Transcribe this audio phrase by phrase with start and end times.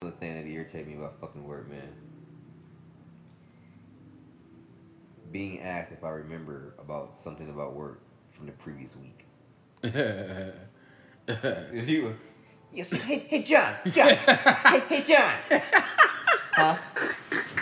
[0.00, 1.88] The thing that irritates me about fucking work, man.
[5.32, 9.24] Being asked if I remember about something about work from the previous week.
[11.72, 12.14] If you,
[12.72, 14.08] yes, hey, hey, John, John,
[14.66, 15.34] hey, hey, John.
[16.56, 16.76] Huh?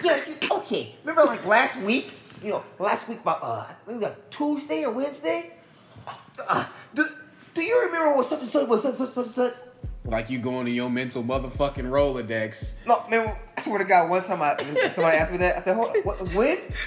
[0.02, 0.20] Yeah,
[0.52, 0.90] okay.
[1.04, 2.12] Remember, like last week?
[2.42, 5.50] You know, last week about uh, maybe like Tuesday or Wednesday.
[6.48, 6.64] Uh,
[6.94, 7.06] do,
[7.54, 9.54] do you remember what such and such was such such such such?
[10.04, 12.74] Like you going to your mental motherfucking Rolodex.
[12.86, 13.34] No, man.
[13.56, 14.56] I swear to God, one time I
[14.94, 15.56] somebody asked me that.
[15.58, 16.20] I said, "Hold, on, what?
[16.34, 16.58] When?"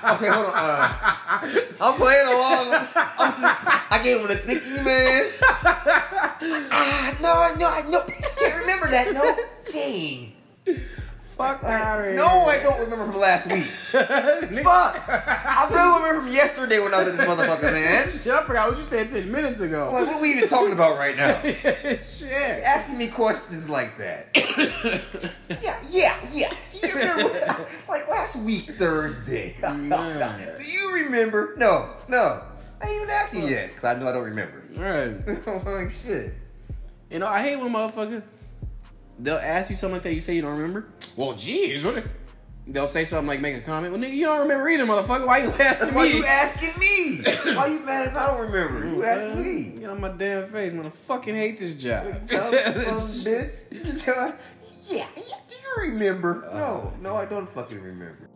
[0.00, 0.54] Okay, hold on.
[0.54, 2.88] Uh, I'm playing along.
[2.94, 3.42] I'm just,
[3.92, 5.30] I gave him the thinking man.
[5.42, 8.02] Ah, no, no, I no,
[8.36, 9.12] can't remember that.
[9.12, 9.36] No,
[9.72, 10.32] dang.
[11.40, 13.68] Fuck I- no, I don't remember from last week.
[13.92, 15.08] Fuck.
[15.08, 18.10] I really remember from yesterday when I was at this motherfucker, man.
[18.22, 19.88] Shit, I forgot what you said ten minutes ago.
[19.88, 21.40] I'm like, what are we even talking about right now?
[22.02, 22.30] Shit.
[22.62, 24.36] Asking me questions like that.
[25.62, 26.54] Yeah, yeah, yeah.
[26.72, 27.66] Do you remember?
[27.88, 29.56] like last week, Thursday.
[29.62, 30.56] Man.
[30.58, 31.54] Do you remember?
[31.56, 32.44] No, no.
[32.82, 34.62] I ain't even asked you yet, because I know I don't remember.
[34.76, 35.64] Right.
[35.64, 36.34] like, shit.
[37.10, 38.22] You know, I hate when motherfuckers
[39.22, 40.88] they'll ask you something like that you say you don't remember.
[41.16, 42.04] Well, geez, what?
[42.66, 43.92] They'll say something like make a comment.
[43.92, 45.26] Well, nigga, you don't remember either, motherfucker.
[45.26, 45.94] Why you asking me?
[45.94, 47.22] Why you asking me?
[47.56, 48.86] Why you mad if I don't remember?
[48.86, 49.78] You asking me?
[49.80, 50.86] Get on my damn face, man.
[50.86, 52.04] I fucking hate this job.
[52.28, 53.56] Dumb bitch.
[53.72, 54.32] Yeah,
[54.88, 55.06] yeah.
[55.48, 56.48] Do you remember?
[56.48, 58.28] Uh, no, no, I don't fucking remember.